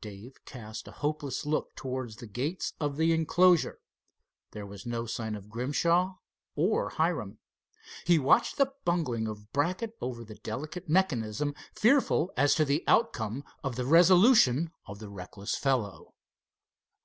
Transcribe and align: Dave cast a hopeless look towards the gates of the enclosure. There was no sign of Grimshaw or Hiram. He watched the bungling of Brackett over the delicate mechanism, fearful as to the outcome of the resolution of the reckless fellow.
Dave 0.00 0.36
cast 0.44 0.86
a 0.86 0.92
hopeless 0.92 1.44
look 1.44 1.74
towards 1.74 2.14
the 2.14 2.26
gates 2.28 2.72
of 2.78 2.96
the 2.96 3.12
enclosure. 3.12 3.80
There 4.52 4.64
was 4.64 4.86
no 4.86 5.06
sign 5.06 5.34
of 5.34 5.48
Grimshaw 5.48 6.18
or 6.54 6.90
Hiram. 6.90 7.40
He 8.06 8.16
watched 8.16 8.58
the 8.58 8.70
bungling 8.84 9.26
of 9.26 9.52
Brackett 9.52 9.96
over 10.00 10.22
the 10.22 10.36
delicate 10.36 10.88
mechanism, 10.88 11.56
fearful 11.74 12.32
as 12.36 12.54
to 12.54 12.64
the 12.64 12.84
outcome 12.86 13.42
of 13.64 13.74
the 13.74 13.84
resolution 13.84 14.70
of 14.86 15.00
the 15.00 15.08
reckless 15.08 15.56
fellow. 15.56 16.14